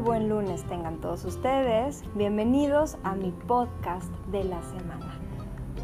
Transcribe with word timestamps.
buen 0.00 0.30
lunes 0.30 0.64
tengan 0.64 0.96
todos 0.98 1.26
ustedes. 1.26 2.04
Bienvenidos 2.14 2.96
a 3.04 3.14
mi 3.14 3.32
podcast 3.32 4.10
de 4.32 4.44
la 4.44 4.62
semana. 4.62 5.20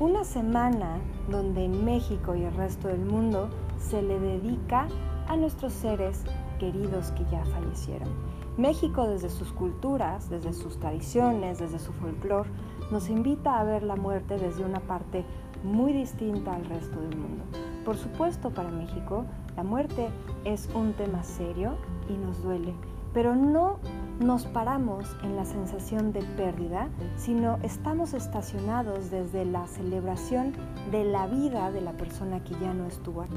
Una 0.00 0.24
semana 0.24 0.96
donde 1.29 1.66
en 1.66 1.84
México 1.84 2.34
y 2.34 2.44
el 2.44 2.54
resto 2.54 2.88
del 2.88 3.04
mundo 3.04 3.50
se 3.79 4.00
le 4.00 4.18
dedica 4.18 4.88
a 5.29 5.37
nuestros 5.37 5.74
seres 5.74 6.24
queridos 6.59 7.10
que 7.10 7.27
ya 7.30 7.45
fallecieron. 7.45 8.09
México 8.56 9.06
desde 9.06 9.29
sus 9.29 9.52
culturas, 9.52 10.30
desde 10.30 10.55
sus 10.55 10.78
tradiciones, 10.78 11.59
desde 11.59 11.78
su 11.78 11.92
folclore, 11.92 12.48
nos 12.91 13.10
invita 13.10 13.60
a 13.60 13.64
ver 13.64 13.83
la 13.83 13.96
muerte 13.96 14.38
desde 14.38 14.64
una 14.64 14.80
parte 14.80 15.27
muy 15.62 15.92
distinta 15.92 16.55
al 16.55 16.64
resto 16.64 16.98
del 17.02 17.19
mundo. 17.19 17.45
Por 17.84 17.98
supuesto, 17.98 18.48
para 18.48 18.70
México, 18.70 19.27
la 19.56 19.62
muerte 19.62 20.09
es 20.45 20.70
un 20.74 20.95
tema 20.95 21.23
serio 21.23 21.74
y 22.09 22.14
nos 22.14 22.42
duele, 22.42 22.73
pero 23.12 23.37
no 23.37 23.78
nos 24.20 24.47
paramos 24.47 25.06
en 25.23 25.37
la 25.37 25.45
sensación 25.45 26.12
de 26.12 26.23
pérdida, 26.23 26.88
sino 27.16 27.59
estamos 27.62 28.15
estacionados 28.15 29.11
desde 29.11 29.45
la 29.45 29.66
celebración 29.66 30.55
de 30.91 31.05
la 31.05 31.27
vida 31.27 31.70
de 31.70 31.80
la 31.80 31.93
persona 31.93 32.43
que 32.43 32.55
ya 32.60 32.73
no 32.73 32.87
estuvo 32.87 33.23
aquí. 33.23 33.37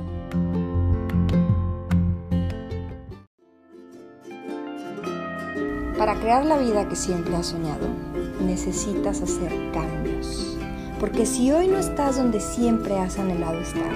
Para 5.98 6.16
crear 6.16 6.46
la 6.46 6.58
vida 6.58 6.88
que 6.88 6.96
siempre 6.96 7.36
has 7.36 7.48
soñado, 7.48 7.88
necesitas 8.46 9.22
hacer 9.22 9.52
cambios. 9.74 10.58
Porque 10.98 11.26
si 11.26 11.52
hoy 11.52 11.68
no 11.68 11.78
estás 11.78 12.18
donde 12.18 12.40
siempre 12.40 12.98
has 12.98 13.20
anhelado 13.20 13.60
estar, 13.60 13.92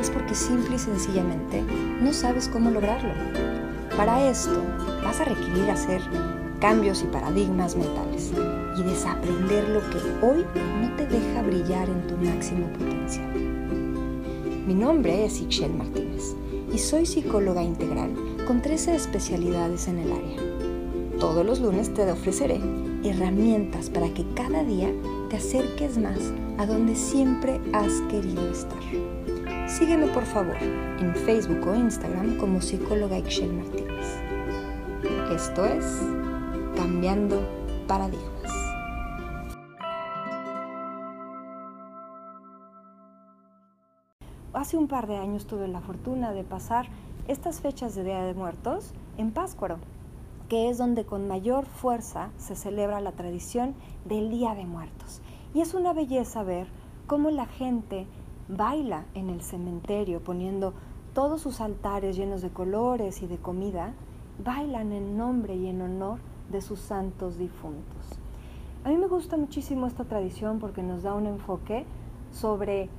es 0.00 0.10
porque 0.10 0.34
simple 0.34 0.76
y 0.76 0.78
sencillamente 0.78 1.62
no 2.00 2.12
sabes 2.12 2.48
cómo 2.48 2.70
lograrlo. 2.70 3.12
Para 3.96 4.28
esto 4.28 4.60
vas 5.04 5.20
a 5.20 5.24
requerir 5.24 5.70
hacer 5.70 6.00
cambios 6.58 7.04
y 7.04 7.06
paradigmas 7.06 7.76
mentales 7.76 8.32
y 8.76 8.82
desaprender 8.82 9.68
lo 9.68 9.80
que 9.88 9.98
hoy 10.26 10.44
no 10.80 10.96
te 10.96 11.06
deja 11.06 11.42
brillar 11.42 11.88
en 11.88 12.04
tu 12.08 12.16
máximo 12.16 12.66
potencial. 12.72 13.32
Mi 14.66 14.74
nombre 14.74 15.24
es 15.24 15.40
Ixchel 15.40 15.72
Martínez 15.74 16.34
y 16.72 16.78
soy 16.78 17.06
psicóloga 17.06 17.62
integral 17.62 18.10
con 18.48 18.62
13 18.62 18.96
especialidades 18.96 19.86
en 19.86 19.98
el 20.00 20.10
área. 20.10 20.40
Todos 21.20 21.46
los 21.46 21.60
lunes 21.60 21.94
te 21.94 22.10
ofreceré 22.10 22.60
herramientas 23.04 23.90
para 23.90 24.08
que 24.08 24.24
cada 24.34 24.64
día 24.64 24.90
te 25.30 25.36
acerques 25.36 25.98
más 25.98 26.18
a 26.58 26.66
donde 26.66 26.96
siempre 26.96 27.60
has 27.72 27.92
querido 28.10 28.50
estar. 28.50 28.82
Sígueme 29.68 30.08
por 30.08 30.24
favor 30.24 30.56
en 30.60 31.14
Facebook 31.14 31.66
o 31.68 31.74
Instagram 31.74 32.36
como 32.38 32.60
psicóloga 32.60 33.18
Ixchel 33.18 33.52
Martínez. 33.52 33.83
Esto 35.30 35.64
es 35.64 36.02
Cambiando 36.76 37.40
Paradigmas. 37.88 38.52
Hace 44.52 44.76
un 44.76 44.86
par 44.86 45.06
de 45.06 45.16
años 45.16 45.46
tuve 45.46 45.66
la 45.66 45.80
fortuna 45.80 46.32
de 46.32 46.44
pasar 46.44 46.88
estas 47.26 47.62
fechas 47.62 47.94
de 47.94 48.04
Día 48.04 48.22
de 48.22 48.34
Muertos 48.34 48.92
en 49.16 49.32
Páscuaro, 49.32 49.78
que 50.50 50.68
es 50.68 50.76
donde 50.76 51.06
con 51.06 51.26
mayor 51.26 51.64
fuerza 51.64 52.28
se 52.36 52.54
celebra 52.54 53.00
la 53.00 53.12
tradición 53.12 53.74
del 54.04 54.30
Día 54.30 54.54
de 54.54 54.66
Muertos. 54.66 55.22
Y 55.54 55.62
es 55.62 55.72
una 55.72 55.94
belleza 55.94 56.42
ver 56.42 56.66
cómo 57.06 57.30
la 57.30 57.46
gente 57.46 58.06
baila 58.48 59.06
en 59.14 59.30
el 59.30 59.40
cementerio 59.40 60.22
poniendo 60.22 60.74
todos 61.14 61.40
sus 61.40 61.62
altares 61.62 62.14
llenos 62.14 62.42
de 62.42 62.50
colores 62.50 63.22
y 63.22 63.26
de 63.26 63.38
comida, 63.38 63.94
bailan 64.42 64.92
en 64.92 65.16
nombre 65.16 65.54
y 65.54 65.68
en 65.68 65.82
honor 65.82 66.18
de 66.50 66.60
sus 66.60 66.80
santos 66.80 67.38
difuntos. 67.38 68.18
A 68.84 68.88
mí 68.88 68.96
me 68.96 69.06
gusta 69.06 69.36
muchísimo 69.36 69.86
esta 69.86 70.04
tradición 70.04 70.58
porque 70.58 70.82
nos 70.82 71.02
da 71.02 71.14
un 71.14 71.26
enfoque 71.26 71.84
sobre 72.32 72.90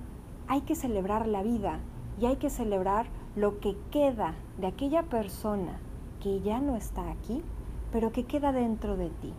hay 0.47 0.62
que 0.62 0.75
celebrar 0.75 1.28
la 1.28 1.44
vida 1.44 1.79
y 2.19 2.25
hay 2.25 2.38
que 2.38 2.50
celebrar 2.50 3.07
lo 3.35 3.59
que 3.59 3.75
queda 3.91 4.35
de 4.57 4.68
aquella 4.68 5.03
persona 5.03 5.79
que 6.22 6.41
ya 6.41 6.59
no 6.59 6.75
está 6.75 7.12
aquí, 7.12 7.44
pero 7.91 8.12
que 8.12 8.24
queda 8.24 8.51
dentro 8.51 8.97
de 8.97 9.09
ti. 9.09 9.34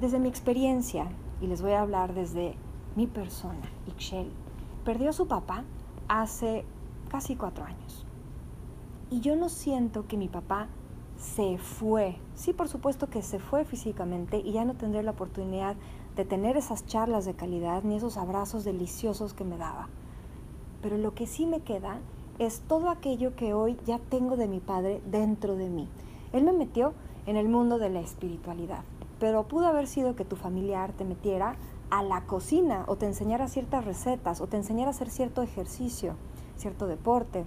Desde 0.00 0.18
mi 0.18 0.28
experiencia, 0.28 1.08
y 1.40 1.46
les 1.46 1.62
voy 1.62 1.72
a 1.72 1.82
hablar 1.82 2.14
desde 2.14 2.56
mi 2.96 3.06
persona, 3.06 3.68
Ixchel, 3.88 4.30
perdió 4.84 5.10
a 5.10 5.12
su 5.12 5.26
papá 5.26 5.64
hace 6.08 6.64
casi 7.10 7.36
cuatro 7.36 7.64
años. 7.64 8.06
Y 9.14 9.20
yo 9.20 9.36
no 9.36 9.48
siento 9.48 10.08
que 10.08 10.16
mi 10.16 10.26
papá 10.26 10.66
se 11.16 11.56
fue. 11.56 12.16
Sí, 12.34 12.52
por 12.52 12.68
supuesto 12.68 13.08
que 13.08 13.22
se 13.22 13.38
fue 13.38 13.64
físicamente 13.64 14.38
y 14.38 14.50
ya 14.50 14.64
no 14.64 14.74
tendré 14.74 15.04
la 15.04 15.12
oportunidad 15.12 15.76
de 16.16 16.24
tener 16.24 16.56
esas 16.56 16.84
charlas 16.84 17.24
de 17.24 17.34
calidad 17.34 17.84
ni 17.84 17.94
esos 17.94 18.16
abrazos 18.16 18.64
deliciosos 18.64 19.32
que 19.32 19.44
me 19.44 19.56
daba. 19.56 19.88
Pero 20.82 20.98
lo 20.98 21.14
que 21.14 21.28
sí 21.28 21.46
me 21.46 21.60
queda 21.60 22.00
es 22.40 22.62
todo 22.66 22.90
aquello 22.90 23.36
que 23.36 23.54
hoy 23.54 23.78
ya 23.86 24.00
tengo 24.00 24.36
de 24.36 24.48
mi 24.48 24.58
padre 24.58 25.00
dentro 25.08 25.54
de 25.54 25.70
mí. 25.70 25.88
Él 26.32 26.42
me 26.42 26.52
metió 26.52 26.92
en 27.26 27.36
el 27.36 27.48
mundo 27.48 27.78
de 27.78 27.90
la 27.90 28.00
espiritualidad, 28.00 28.82
pero 29.20 29.46
pudo 29.46 29.68
haber 29.68 29.86
sido 29.86 30.16
que 30.16 30.24
tu 30.24 30.34
familiar 30.34 30.92
te 30.92 31.04
metiera 31.04 31.54
a 31.88 32.02
la 32.02 32.26
cocina 32.26 32.82
o 32.88 32.96
te 32.96 33.06
enseñara 33.06 33.46
ciertas 33.46 33.84
recetas 33.84 34.40
o 34.40 34.48
te 34.48 34.56
enseñara 34.56 34.88
a 34.88 34.90
hacer 34.90 35.08
cierto 35.08 35.40
ejercicio, 35.40 36.16
cierto 36.56 36.88
deporte. 36.88 37.44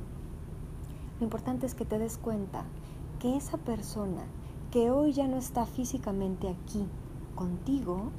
Lo 1.19 1.23
importante 1.23 1.65
es 1.65 1.75
que 1.75 1.85
te 1.85 1.97
des 1.99 2.17
cuenta 2.17 2.65
que 3.19 3.35
esa 3.35 3.57
persona 3.57 4.23
que 4.71 4.91
hoy 4.91 5.13
ya 5.13 5.27
no 5.27 5.37
está 5.37 5.65
físicamente 5.65 6.49
aquí 6.49 6.85
contigo, 7.35 8.11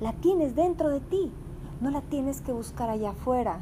la 0.00 0.12
tienes 0.14 0.54
dentro 0.54 0.88
de 0.88 1.00
ti. 1.00 1.32
No 1.80 1.90
la 1.90 2.00
tienes 2.00 2.40
que 2.40 2.52
buscar 2.52 2.90
allá 2.90 3.10
afuera, 3.10 3.60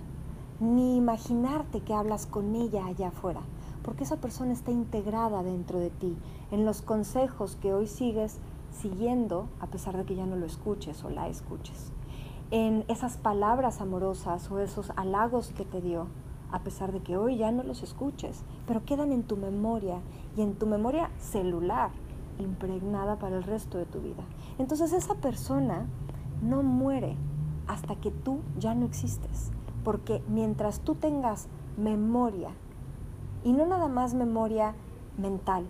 ni 0.61 0.97
imaginarte 0.97 1.81
que 1.81 1.95
hablas 1.95 2.27
con 2.27 2.55
ella 2.55 2.85
allá 2.85 3.09
afuera, 3.09 3.41
porque 3.83 4.05
esa 4.05 4.17
persona 4.17 4.53
está 4.53 4.71
integrada 4.71 5.43
dentro 5.43 5.79
de 5.79 5.89
ti, 5.89 6.17
en 6.51 6.67
los 6.67 6.83
consejos 6.83 7.57
que 7.57 7.73
hoy 7.73 7.87
sigues 7.87 8.39
siguiendo, 8.71 9.49
a 9.61 9.69
pesar 9.69 9.97
de 9.97 10.05
que 10.05 10.17
ya 10.17 10.27
no 10.27 10.37
lo 10.37 10.45
escuches 10.45 11.03
o 11.03 11.09
la 11.09 11.29
escuches, 11.29 11.93
en 12.51 12.85
esas 12.89 13.17
palabras 13.17 13.81
amorosas 13.81 14.51
o 14.51 14.59
esos 14.59 14.93
halagos 14.97 15.53
que 15.57 15.65
te 15.65 15.81
dio, 15.81 16.07
a 16.53 16.61
pesar 16.61 16.93
de 16.93 17.01
que 17.01 17.17
hoy 17.17 17.37
ya 17.37 17.53
no 17.53 17.63
los 17.63 17.83
escuches, 17.83 18.45
pero 18.67 18.85
quedan 18.85 19.13
en 19.13 19.23
tu 19.23 19.37
memoria 19.37 20.01
y 20.37 20.43
en 20.43 20.55
tu 20.55 20.67
memoria 20.67 21.11
celular, 21.19 21.91
impregnada 22.39 23.19
para 23.19 23.37
el 23.37 23.43
resto 23.43 23.79
de 23.79 23.87
tu 23.87 24.01
vida. 24.01 24.25
Entonces 24.59 24.93
esa 24.93 25.15
persona 25.15 25.87
no 26.43 26.63
muere 26.63 27.17
hasta 27.67 27.97
que 27.97 28.11
tú 28.11 28.41
ya 28.59 28.75
no 28.75 28.87
existes, 28.87 29.53
porque 29.85 30.23
mientras 30.29 30.81
tú 30.81 30.95
tengas 30.95 31.49
memoria, 31.77 32.51
y 33.45 33.53
no 33.53 33.67
nada 33.67 33.89
más 33.89 34.15
memoria 34.15 34.75
mental, 35.17 35.67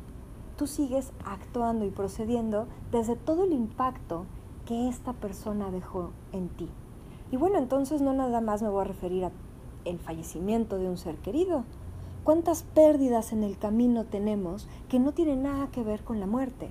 tú 0.57 0.67
sigues 0.67 1.13
actuando 1.25 1.85
y 1.85 1.91
procediendo 1.91 2.67
desde 2.91 3.17
todo 3.17 3.45
el 3.45 3.53
impacto 3.53 4.27
que 4.67 4.89
esta 4.89 5.13
persona 5.13 5.71
dejó 5.71 6.11
en 6.33 6.49
ti. 6.49 6.69
Y 7.31 7.37
bueno, 7.37 7.59
entonces 7.59 8.03
no 8.03 8.13
nada 8.13 8.41
más 8.41 8.61
me 8.63 8.69
voy 8.69 8.83
a 8.83 8.89
referir 8.89 9.25
a 9.25 9.31
el 9.85 9.99
fallecimiento 9.99 10.79
de 10.79 10.89
un 10.89 10.97
ser 10.97 11.17
querido. 11.17 11.65
¿Cuántas 12.25 12.63
pérdidas 12.63 13.33
en 13.33 13.43
el 13.43 13.59
camino 13.59 14.05
tenemos 14.05 14.69
que 14.89 14.99
no 14.99 15.13
tienen 15.13 15.43
nada 15.43 15.69
que 15.69 15.83
ver 15.83 16.05
con 16.05 16.21
la 16.21 16.27
muerte? 16.27 16.71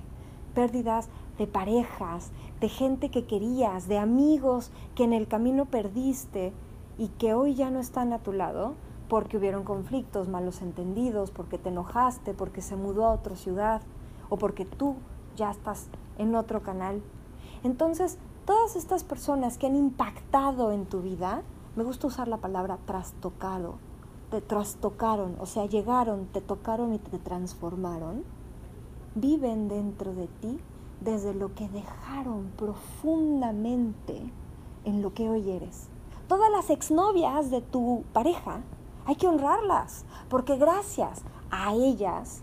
Pérdidas 0.54 1.08
de 1.38 1.46
parejas, 1.46 2.30
de 2.60 2.68
gente 2.68 3.10
que 3.10 3.24
querías, 3.26 3.88
de 3.88 3.98
amigos 3.98 4.70
que 4.94 5.04
en 5.04 5.12
el 5.12 5.26
camino 5.26 5.64
perdiste 5.66 6.52
y 6.98 7.08
que 7.08 7.34
hoy 7.34 7.54
ya 7.54 7.70
no 7.70 7.80
están 7.80 8.12
a 8.12 8.18
tu 8.18 8.32
lado 8.32 8.74
porque 9.08 9.38
hubieron 9.38 9.64
conflictos, 9.64 10.28
malos 10.28 10.62
entendidos, 10.62 11.32
porque 11.32 11.58
te 11.58 11.70
enojaste, 11.70 12.32
porque 12.32 12.62
se 12.62 12.76
mudó 12.76 13.06
a 13.06 13.12
otra 13.12 13.34
ciudad 13.34 13.82
o 14.28 14.36
porque 14.36 14.64
tú 14.64 14.94
ya 15.36 15.50
estás 15.50 15.88
en 16.16 16.34
otro 16.36 16.62
canal. 16.62 17.02
Entonces, 17.64 18.18
todas 18.44 18.76
estas 18.76 19.02
personas 19.02 19.58
que 19.58 19.66
han 19.66 19.76
impactado 19.76 20.72
en 20.72 20.86
tu 20.86 21.02
vida, 21.02 21.42
me 21.76 21.84
gusta 21.84 22.08
usar 22.08 22.26
la 22.28 22.38
palabra 22.38 22.78
trastocado, 22.84 23.74
te 24.30 24.40
trastocaron, 24.40 25.36
o 25.38 25.46
sea, 25.46 25.66
llegaron, 25.66 26.26
te 26.26 26.40
tocaron 26.40 26.94
y 26.94 26.98
te 26.98 27.18
transformaron, 27.18 28.24
viven 29.14 29.68
dentro 29.68 30.14
de 30.14 30.26
ti 30.26 30.58
desde 31.00 31.32
lo 31.32 31.54
que 31.54 31.68
dejaron 31.68 32.52
profundamente 32.56 34.32
en 34.84 35.02
lo 35.02 35.14
que 35.14 35.28
hoy 35.28 35.50
eres. 35.50 35.88
Todas 36.28 36.50
las 36.50 36.70
exnovias 36.70 37.50
de 37.50 37.60
tu 37.60 38.04
pareja, 38.12 38.60
hay 39.06 39.16
que 39.16 39.28
honrarlas, 39.28 40.04
porque 40.28 40.56
gracias 40.56 41.22
a 41.50 41.72
ellas, 41.74 42.42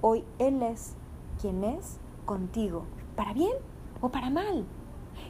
hoy 0.00 0.24
él 0.38 0.62
es 0.62 0.94
quien 1.40 1.64
es 1.64 1.98
contigo, 2.26 2.84
para 3.16 3.32
bien 3.32 3.54
o 4.00 4.08
para 4.08 4.30
mal. 4.30 4.64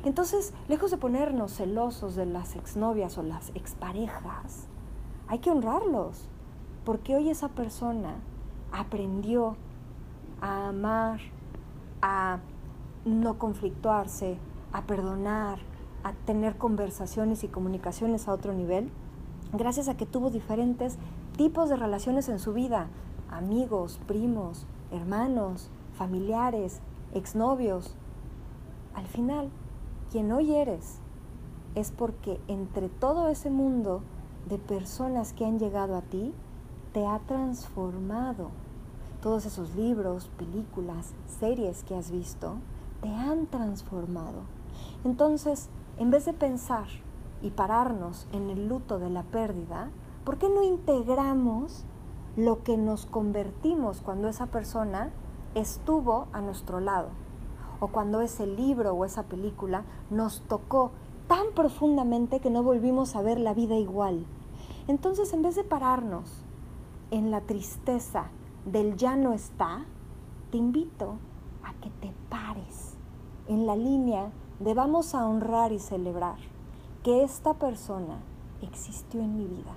Entonces, 0.05 0.55
lejos 0.69 0.91
de 0.91 0.97
ponernos 0.97 1.53
celosos 1.53 2.15
de 2.15 2.27
las 2.27 2.57
exnovias 2.57 3.19
o 3.19 3.23
las 3.23 3.51
exparejas, 3.51 4.69
hay 5.27 5.41
que 5.41 5.51
honrarlos, 5.51 6.29
porque 6.85 7.17
hoy 7.17 7.31
esa 7.31 7.49
persona 7.49 8.15
aprendió 8.73 9.57
a 10.41 10.69
amar 10.69 11.21
a 12.01 12.39
no 13.05 13.39
conflictuarse, 13.39 14.39
a 14.73 14.83
perdonar, 14.83 15.59
a 16.05 16.13
tener 16.13 16.57
conversaciones 16.57 17.45
y 17.45 17.49
comunicaciones 17.49 18.29
a 18.29 18.33
otro 18.33 18.53
nivel, 18.53 18.91
gracias 19.53 19.89
a 19.89 19.97
que 19.97 20.07
tuvo 20.07 20.31
diferentes 20.31 20.99
tipos 21.37 21.69
de 21.69 21.77
relaciones 21.77 22.29
en 22.29 22.39
su 22.39 22.53
vida, 22.53 22.89
amigos, 23.31 24.01
primos, 24.07 24.67
hermanos, 24.91 25.71
familiares, 25.95 26.81
exnovios. 27.15 27.95
Al 28.95 29.07
final, 29.07 29.51
quien 30.11 30.33
hoy 30.33 30.55
eres 30.55 31.01
es 31.75 31.91
porque 31.91 32.41
entre 32.49 32.89
todo 32.89 33.29
ese 33.29 33.51
mundo 33.51 34.03
de 34.49 34.59
personas 34.59 35.33
que 35.33 35.45
han 35.45 35.59
llegado 35.59 35.97
a 35.97 36.03
ti, 36.03 36.33
te 36.93 37.07
ha 37.07 37.19
transformado. 37.21 38.51
Todos 39.21 39.45
esos 39.45 39.75
libros, 39.75 40.31
películas, 40.39 41.13
series 41.27 41.83
que 41.83 41.95
has 41.95 42.11
visto, 42.11 42.55
te 43.03 43.09
han 43.09 43.47
transformado. 43.47 44.43
Entonces, 45.05 45.69
en 45.99 46.11
vez 46.11 46.25
de 46.25 46.33
pensar 46.33 46.87
y 47.43 47.51
pararnos 47.51 48.27
en 48.33 48.49
el 48.49 48.69
luto 48.69 48.99
de 48.99 49.11
la 49.11 49.25
pérdida, 49.25 49.91
¿por 50.25 50.39
qué 50.39 50.49
no 50.49 50.63
integramos 50.63 51.85
lo 52.37 52.63
que 52.63 52.77
nos 52.77 53.05
convertimos 53.07 54.01
cuando 54.01 54.29
esa 54.29 54.47
persona 54.47 55.11
estuvo 55.55 56.29
a 56.33 56.41
nuestro 56.41 56.81
lado? 56.81 57.09
O 57.81 57.89
cuando 57.89 58.21
ese 58.21 58.47
libro 58.47 58.93
o 58.93 59.05
esa 59.05 59.25
película 59.25 59.85
nos 60.11 60.43
tocó 60.43 60.93
tan 61.29 61.53
profundamente 61.55 62.41
que 62.41 62.51
no 62.51 62.63
volvimos 62.63 63.15
a 63.15 63.23
ver 63.23 63.39
la 63.39 63.55
vida 63.55 63.77
igual. 63.77 64.27
Entonces, 64.89 65.33
en 65.33 65.43
vez 65.43 65.55
de 65.55 65.65
pararnos 65.65 66.45
en 67.11 67.31
la 67.31 67.43
tristeza 67.43 68.31
del 68.65 68.97
ya 68.97 69.17
no 69.17 69.33
está, 69.33 69.85
te 70.51 70.57
invito 70.57 71.19
a 71.63 71.75
que 71.75 71.91
te 71.91 72.13
pares 72.29 72.97
en 73.47 73.67
la 73.67 73.77
línea 73.77 74.31
de 74.61 74.75
vamos 74.75 75.15
a 75.15 75.27
honrar 75.27 75.73
y 75.73 75.79
celebrar 75.79 76.37
que 77.03 77.23
esta 77.23 77.55
persona 77.55 78.19
existió 78.63 79.21
en 79.21 79.37
mi 79.37 79.47
vida, 79.47 79.75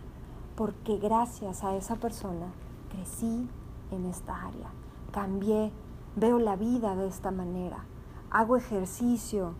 porque 0.55 0.97
gracias 0.97 1.63
a 1.63 1.75
esa 1.75 1.95
persona 1.95 2.47
crecí 2.89 3.47
en 3.91 4.05
esta 4.05 4.47
área, 4.47 4.71
cambié, 5.11 5.71
veo 6.15 6.39
la 6.39 6.55
vida 6.55 6.95
de 6.95 7.07
esta 7.07 7.31
manera, 7.31 7.85
hago 8.31 8.55
ejercicio, 8.55 9.53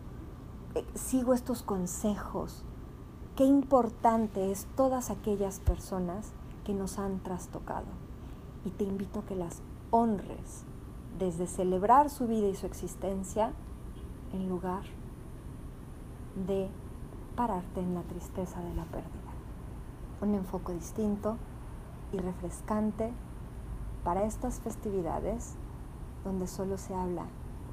eh, 0.74 0.84
sigo 0.94 1.34
estos 1.34 1.62
consejos. 1.62 2.64
Qué 3.36 3.44
importante 3.44 4.50
es 4.50 4.66
todas 4.76 5.10
aquellas 5.10 5.60
personas 5.60 6.32
que 6.64 6.74
nos 6.74 6.98
han 6.98 7.20
trastocado. 7.20 7.86
Y 8.64 8.70
te 8.70 8.84
invito 8.84 9.20
a 9.20 9.26
que 9.26 9.36
las 9.36 9.62
honres 9.90 10.64
desde 11.18 11.46
celebrar 11.46 12.08
su 12.08 12.26
vida 12.26 12.48
y 12.48 12.54
su 12.54 12.66
existencia 12.66 13.52
en 14.32 14.48
lugar 14.48 14.84
de 16.46 16.70
pararte 17.36 17.80
en 17.80 17.94
la 17.94 18.02
tristeza 18.02 18.60
de 18.60 18.74
la 18.74 18.84
pérdida. 18.84 19.10
Un 20.22 20.34
enfoque 20.34 20.72
distinto 20.72 21.36
y 22.12 22.18
refrescante 22.18 23.12
para 24.04 24.24
estas 24.24 24.60
festividades 24.60 25.56
donde 26.24 26.46
solo 26.46 26.78
se 26.78 26.94
habla 26.94 27.26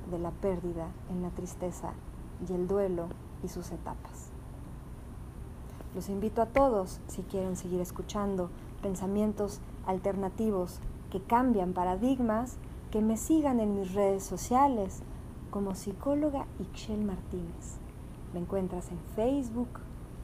de 0.10 0.20
la 0.20 0.32
pérdida 0.32 0.88
en 1.10 1.22
la 1.22 1.30
tristeza 1.30 1.94
y 2.48 2.54
el 2.54 2.68
duelo 2.68 3.08
y 3.44 3.48
sus 3.48 3.72
etapas. 3.72 4.32
Los 5.96 6.10
invito 6.10 6.42
a 6.42 6.46
todos, 6.46 7.02
si 7.08 7.24
quieren 7.24 7.56
seguir 7.56 7.82
escuchando 7.82 8.50
pensamientos 8.82 9.60
alternativos 9.86 10.80
que 11.10 11.22
cambian 11.22 11.74
paradigmas, 11.74 12.58
que 12.92 13.02
me 13.02 13.18
sigan 13.18 13.60
en 13.60 13.76
mis 13.76 13.94
redes 13.94 14.24
sociales 14.24 15.02
como 15.50 15.76
psicóloga 15.76 16.46
Ixchel 16.60 17.04
Martínez. 17.04 17.80
Me 18.34 18.40
encuentras 18.40 18.92
en 18.92 19.00
Facebook, 19.16 19.70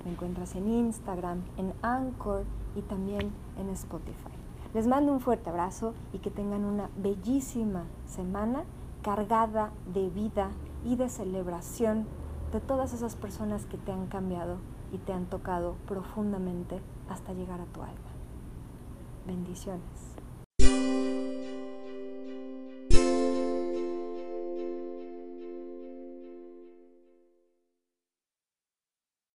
me 0.04 0.12
encuentras 0.12 0.56
en 0.56 0.68
Instagram, 0.70 1.42
en 1.58 1.74
Anchor 1.82 2.44
y 2.76 2.82
también 2.82 3.32
en 3.58 3.70
Spotify. 3.70 4.36
Les 4.76 4.88
mando 4.88 5.12
un 5.14 5.20
fuerte 5.20 5.50
abrazo 5.50 5.94
y 6.14 6.20
que 6.20 6.30
tengan 6.30 6.66
una 6.66 6.90
bellísima 6.98 7.86
semana 8.06 8.66
cargada 9.06 9.70
de 9.94 10.10
vida 10.10 10.50
y 10.84 10.96
de 10.96 11.10
celebración 11.10 12.08
de 12.52 12.60
todas 12.60 12.92
esas 12.92 13.16
personas 13.16 13.68
que 13.68 13.78
te 13.78 13.92
han 13.92 14.08
cambiado 14.08 14.58
y 14.92 14.98
te 14.98 15.14
han 15.14 15.28
tocado 15.28 15.76
profundamente 15.88 16.82
hasta 17.08 17.32
llegar 17.34 17.62
a 17.62 17.66
tu 17.66 17.84
alma. 17.84 17.94
Bendiciones. 19.28 20.15